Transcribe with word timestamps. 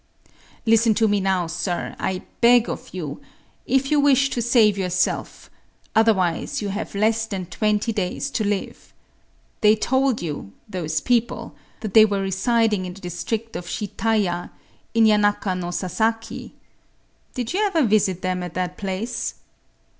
Listen 0.65 0.95
to 0.95 1.07
me 1.07 1.19
now, 1.19 1.45
sir,—I 1.45 2.23
beg 2.41 2.67
of 2.67 2.89
you,—if 2.91 3.91
you 3.91 3.99
wish 3.99 4.31
to 4.31 4.41
save 4.41 4.75
yourself: 4.75 5.51
otherwise 5.95 6.59
you 6.59 6.69
have 6.69 6.95
less 6.95 7.27
than 7.27 7.45
twenty 7.45 7.93
days 7.93 8.31
to 8.31 8.43
live. 8.43 8.95
They 9.61 9.75
told 9.75 10.19
you—those 10.19 11.01
people—that 11.01 11.93
they 11.93 12.05
were 12.05 12.19
residing 12.19 12.87
in 12.87 12.95
the 12.95 13.01
district 13.01 13.55
of 13.55 13.67
Shitaya, 13.67 14.49
in 14.95 15.05
Yanaka 15.05 15.53
no 15.55 15.69
Sasaki. 15.69 16.55
Did 17.35 17.53
you 17.53 17.59
ever 17.67 17.83
visit 17.83 18.23
them 18.23 18.41
at 18.41 18.55
that 18.55 18.77
place? 18.79 19.35